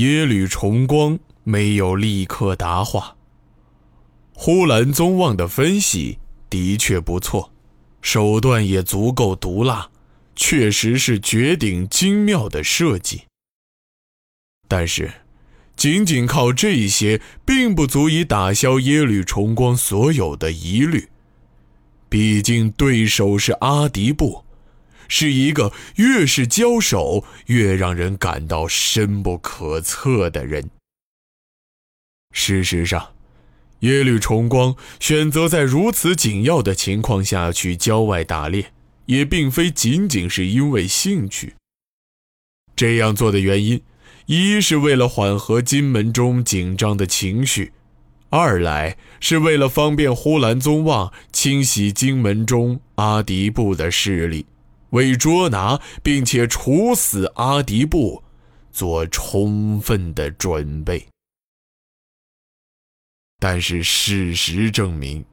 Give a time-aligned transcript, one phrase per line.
[0.00, 3.16] 耶律重光没有立刻答话。
[4.32, 7.52] 呼兰宗望的分析的确不错，
[8.00, 9.90] 手段也足够毒辣，
[10.34, 13.24] 确实是绝顶精妙的设计。
[14.66, 15.12] 但是，
[15.76, 21.10] 仅仅靠这些，并不足以打消耶律重光所有的疑虑。
[22.08, 24.44] 毕竟，对手是阿迪布。
[25.10, 30.70] 是一个越是交手越让人感到深不可测的人。
[32.32, 33.12] 事实上，
[33.80, 38.72] 耶律重光选择在如此紧要的情况下去郊外打猎，
[39.06, 41.54] 也并非仅仅是因为兴趣。
[42.76, 43.82] 这样做的原因，
[44.26, 47.72] 一是为了缓和金门中紧张的情绪，
[48.28, 54.46] 二来是为了方便呼兰宗望清洗金门中阿迪布的势力。
[54.90, 58.22] 为捉拿并且处死阿迪布
[58.72, 61.08] 做充分的准备，
[63.38, 65.24] 但是事实证明，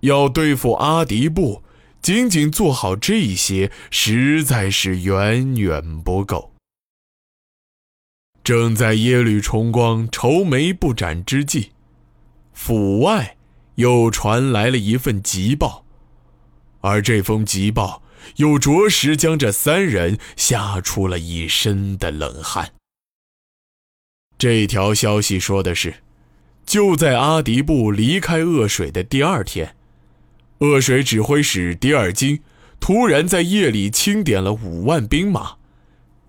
[0.00, 1.62] 要对付阿迪布，
[2.00, 6.52] 仅仅做好这些实在是远远不够。
[8.42, 11.72] 正在耶律重光愁眉不展之际，
[12.52, 13.36] 府外
[13.76, 15.84] 又传来了一份急报，
[16.80, 18.03] 而这封急报。
[18.36, 22.72] 又着实将这三人吓出了一身的冷汗。
[24.36, 26.02] 这条消息说的是，
[26.66, 29.76] 就在阿迪布离开恶水的第二天，
[30.58, 32.42] 恶水指挥使迪尔金
[32.80, 35.56] 突然在夜里清点了五万兵马，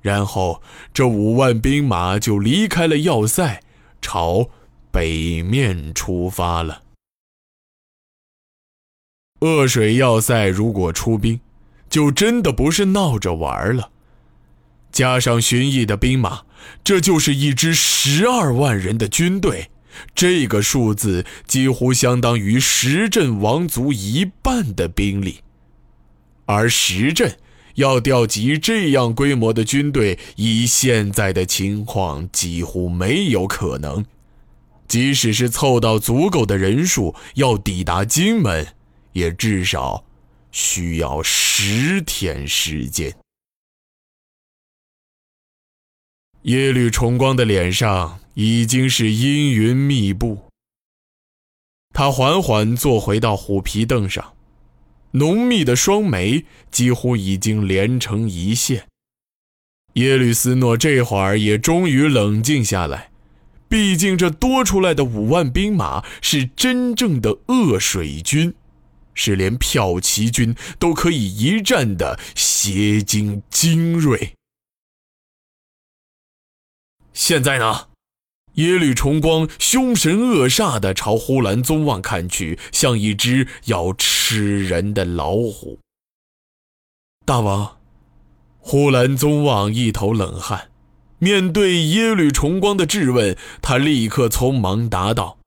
[0.00, 0.62] 然后
[0.94, 3.62] 这五万兵马就离开了要塞，
[4.00, 4.48] 朝
[4.90, 6.82] 北面出发了。
[9.40, 11.40] 恶水要塞如果出兵。
[11.90, 13.90] 就真的不是闹着玩了，
[14.92, 16.42] 加上巡弋的兵马，
[16.84, 19.70] 这就是一支十二万人的军队，
[20.14, 25.40] 这个数字几乎相当于石镇王族一半的兵力。
[26.46, 27.36] 而石镇
[27.74, 34.04] 要调集这样规模的军队，以现在的情况几乎没有可能。
[34.86, 38.66] 即使是凑到足够的人数，要抵达金门，
[39.12, 40.04] 也至少。
[40.52, 43.16] 需要十天时间。
[46.42, 50.46] 耶律重光的脸上已经是阴云密布，
[51.92, 54.34] 他缓缓坐回到虎皮凳上，
[55.12, 58.86] 浓密的双眉几乎已经连成一线。
[59.94, 63.10] 耶律斯诺这会儿也终于冷静下来，
[63.68, 68.54] 毕竟这多出来的五万兵马是真正的恶水军。
[69.22, 74.32] 是连骠骑军都可以一战的邪精精锐。
[77.12, 77.88] 现在呢，
[78.54, 85.78] 耶律重光凶神恶煞的朝呼兰宗望看去，像一只要吃人的老虎。
[87.26, 87.76] 大王，
[88.58, 90.70] 呼兰宗望一头冷汗，
[91.18, 95.39] 面对耶律重光的质问，他立刻匆忙答道。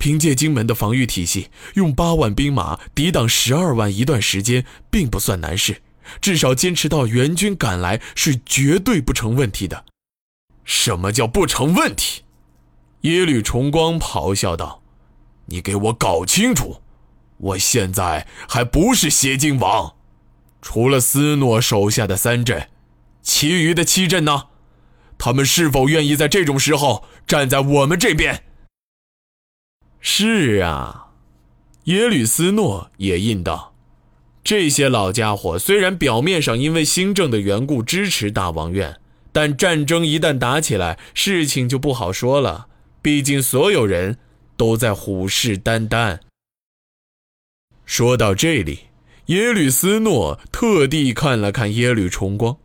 [0.00, 5.82] 凭借金门的防御体系，用八万兵马抵挡十二万，一段时间并不算难事。
[6.22, 9.84] 至少坚持到援军赶来是绝对不成问题的。
[10.64, 12.22] 什么叫不成问题？
[13.02, 14.82] 耶律重光咆哮道
[15.46, 16.80] ：“你给我搞清楚！
[17.36, 19.94] 我现在还不是邪精王，
[20.62, 22.68] 除了斯诺手下的三镇，
[23.22, 24.44] 其余的七镇呢？
[25.18, 28.44] 他们是否愿意在这种时候站在我们这边？”
[30.00, 31.08] 是啊，
[31.84, 33.74] 耶律斯诺也应道
[34.42, 38.98] ：“这些老家伙虽然表面上因为新政的缘故支持大王院，
[39.30, 42.68] 但战争一旦打起来，事情就不好说了。
[43.02, 44.18] 毕竟所有人
[44.56, 46.18] 都在虎视眈眈。”
[47.84, 48.86] 说到这里，
[49.26, 52.56] 耶律斯诺特地看了看耶律重光，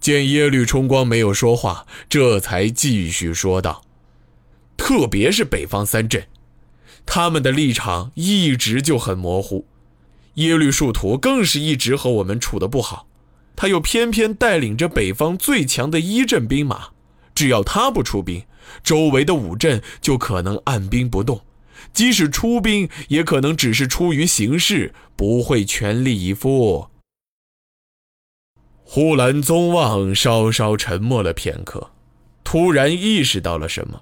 [0.00, 3.82] 见耶律重光没有说话，这才继续说道
[4.78, 6.26] ：“特别是北方三镇。”
[7.12, 9.66] 他们的立场一直就很模糊，
[10.34, 13.08] 耶律树图更是一直和我们处的不好，
[13.56, 16.90] 他又偏偏带领着北方最强的一镇兵马，
[17.34, 18.44] 只要他不出兵，
[18.84, 21.40] 周围的五镇就可能按兵不动，
[21.92, 26.86] 即使出兵，也可能只是出于形势，不会全力以赴。
[28.84, 31.90] 呼兰宗望稍稍沉默了片刻，
[32.44, 34.00] 突然意识到了什么。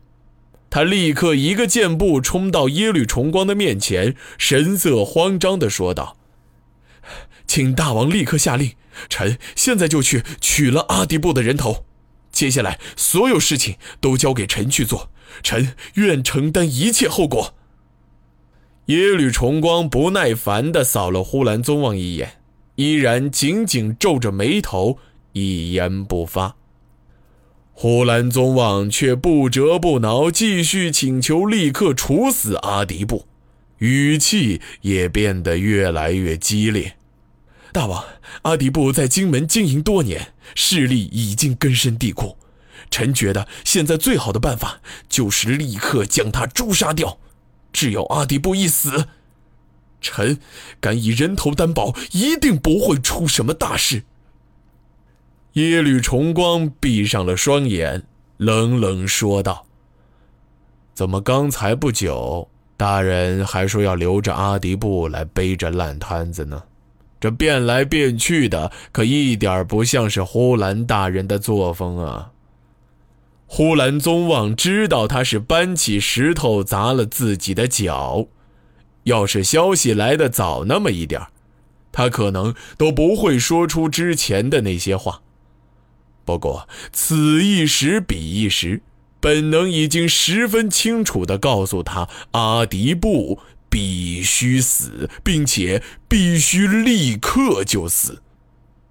[0.70, 6.18] 他立刻一个箭步冲到耶律重光的面前，神色慌张地说道
[7.48, 8.72] ：“请大王立刻下令，
[9.08, 11.86] 臣现在就去取了阿迪布的人头。
[12.30, 15.10] 接下来所有事情都交给臣去做，
[15.42, 17.54] 臣愿承担一切后果。
[18.86, 22.40] 耶律重光不耐烦地扫了呼兰宗望一眼，
[22.76, 24.98] 依然紧紧皱着眉头，
[25.32, 26.56] 一言不发。
[27.80, 33.28] 呼兰宗望却不折不挠，继续请求立刻处死阿迪布，
[33.76, 36.96] 语气也变得越来越激烈。
[37.72, 38.04] 大王，
[38.42, 42.36] 阿迪布在金门经营多年，势力已经根深蒂固。
[42.90, 47.20] 臣觉得现在最好的办法就是立刻将他诛杀掉。
[47.72, 49.06] 只要阿迪布一死，
[50.00, 50.40] 臣
[50.80, 54.02] 敢以人头担保，一定不会出什么大事。
[55.58, 58.04] 耶律重光闭上了双眼，
[58.36, 59.66] 冷冷说道
[60.94, 66.62] ：“怎么刚才不久，大人还说要留着阿迪布来背着烂摊子呢？”
[67.18, 72.30] 这变来变去的，可一点不像是呼兰大人的作风啊！
[73.48, 78.28] 呼兰宗望知道他是搬起石头砸了自己的脚，
[79.02, 81.20] 要是消息来的早那么一点
[81.90, 85.20] 他可能都不会说出之前的那些话。
[86.28, 88.82] 不过此一时彼一时，
[89.18, 93.40] 本能已经十分清楚地告诉他，阿迪布。
[93.70, 98.22] 必须死，并且必须立刻就死，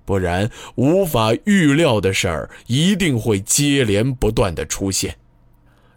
[0.05, 5.17] 不然无法预料的事儿一定会接连不断的出现。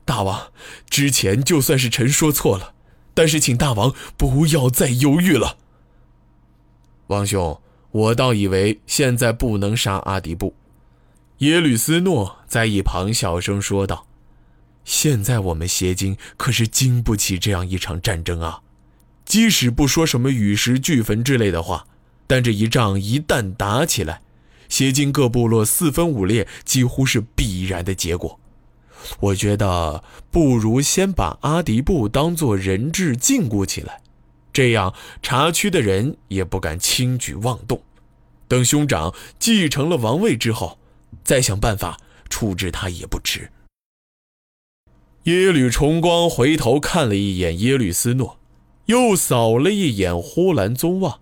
[0.06, 0.50] 大王，
[0.88, 2.72] 之前就算是臣说错了，
[3.12, 5.58] 但是请大王不要再犹豫了。
[7.08, 7.60] 王兄，
[7.90, 10.54] 我倒以为现在不能杀阿迪布。
[11.40, 14.06] 耶律斯诺在一旁小声说道
[14.84, 18.60] ：“现在我们邪经可是经不起这样一场战争啊。”
[19.24, 21.86] 即使不说什么玉石俱焚之类的话，
[22.26, 24.20] 但这一仗一旦打起来，
[24.68, 28.38] 邪金各部落四分五裂，几乎是必然的结果。
[29.20, 34.02] 我觉得不如先把阿迪布当做人质禁锢起来，
[34.52, 34.92] 这样
[35.22, 37.80] 查区的人也不敢轻举妄动。
[38.46, 40.79] 等兄长继承了王位之后，
[41.24, 41.98] 再想办法
[42.28, 43.50] 处置他也不迟。
[45.24, 48.36] 耶律重光回头看了一眼耶律斯诺。
[48.86, 51.20] 又扫了一眼呼兰宗望，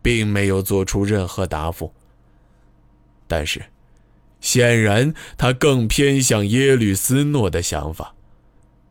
[0.00, 1.92] 并没有做出任何答复。
[3.26, 3.60] 但是，
[4.40, 8.14] 显然他更偏向耶律斯诺的想法。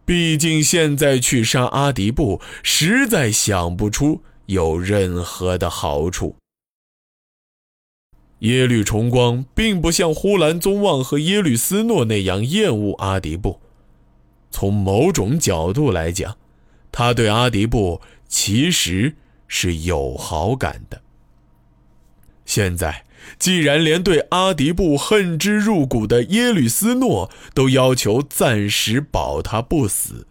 [0.04, 6.36] 毕竟现在去杀阿迪布，实在想不出有任何的好处。
[8.42, 13.60] 耶律重光并不像呼兰宗望和耶律斯诺那样厌恶阿迪布，
[14.52, 16.38] 从某种角度来讲。
[16.92, 19.16] 他对阿迪布其实
[19.48, 21.02] 是有好感的。
[22.46, 23.06] 现在
[23.40, 30.27] 既然连对阿迪布恨之入骨的耶律斯诺都要求暂时保他不死，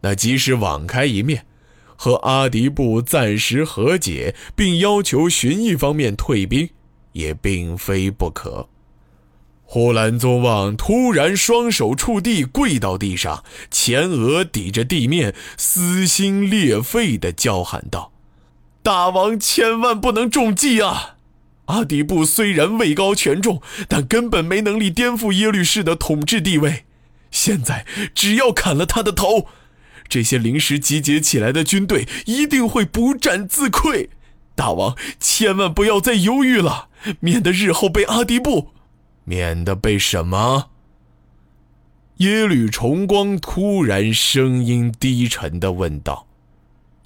[0.00, 1.44] 那即使网开一面，
[1.96, 6.70] 和阿迪布暂时和解，并要求寻一方面退兵，
[7.12, 8.68] 也并非不可。
[9.64, 18.12] 呼兰宗望突然双手触地，跪到地上，前额抵着地面，撕心裂肺地叫喊道
[18.82, 21.16] ：“大王千万不能中计啊！
[21.66, 26.84] 阿底布虽然位高权重，但根本没能力颠覆耶律氏的统治地位。
[27.30, 29.46] 现在只要砍了他的头，
[30.06, 34.08] 这些临时集结起来的军队一定会不战自溃。
[34.54, 36.88] 大王千万不要再犹豫了，
[37.20, 38.68] 免得日后被阿迪布。”
[39.24, 40.70] 免得被什么？
[42.16, 46.26] 耶律重光突然声音低沉的问道。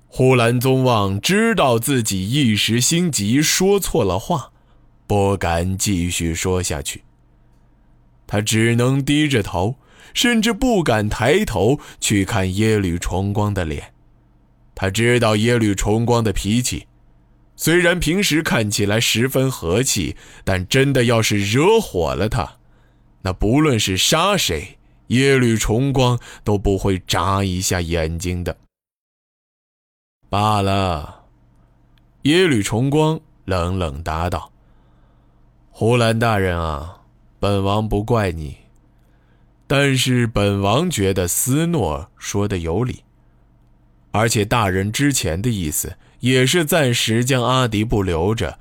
[0.09, 4.51] 呼兰宗望知道自己一时心急说错了话，
[5.07, 7.05] 不敢继续说下去。
[8.27, 9.77] 他只能低着头，
[10.15, 13.93] 甚至不敢抬头去看耶律重光的脸。
[14.75, 16.87] 他知道耶律重光的脾气。
[17.59, 22.59] 虽然平时看起来十分和气，但真的要是惹火了他，
[23.23, 28.59] 那不论是杀谁，耶律重光都不会眨一下眼睛的。
[30.29, 31.25] 罢了，
[32.23, 34.53] 耶律重光冷冷答道
[35.71, 37.01] ：“胡兰大人啊，
[37.41, 38.59] 本王不怪你，
[39.67, 43.03] 但是本王觉得斯诺说的有理，
[44.11, 45.97] 而且大人之前的意思。”
[46.27, 48.59] 也是暂时将阿迪布留着，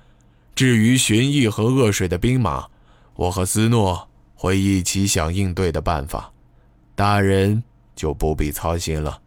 [0.53, 2.67] 至于寻义和恶水的兵马，
[3.15, 6.31] 我和斯诺会一起想应对的办法，
[6.93, 7.63] 大人
[7.95, 9.19] 就不必操心了。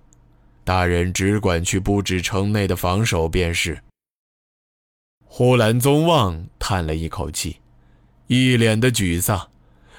[0.62, 3.82] 大人只管去布置城内的防守便是。
[5.24, 7.56] 呼兰宗望叹了一口气，
[8.28, 9.48] 一脸的沮丧，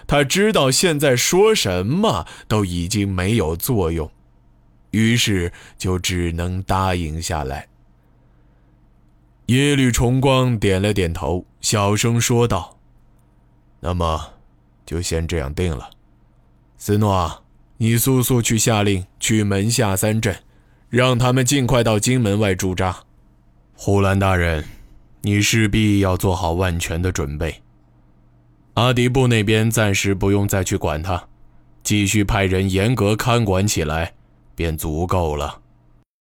[0.07, 4.09] 他知道现在说什么都已经没有作用，
[4.91, 7.67] 于是就只能答应下来。
[9.49, 12.77] 耶律重光点了点头，小声说道
[13.81, 14.33] ：“那么，
[14.85, 15.89] 就先这样定了。
[16.77, 17.43] 斯诺，
[17.77, 20.43] 你速速去下令去门下三镇，
[20.87, 22.95] 让他们尽快到京门外驻扎。
[23.73, 24.63] 呼兰大人，
[25.23, 27.63] 你势必要做好万全的准备。”
[28.75, 31.27] 阿迪布那边暂时不用再去管他，
[31.81, 34.13] 继续派人严格看管起来，
[34.53, 35.59] 便足够了。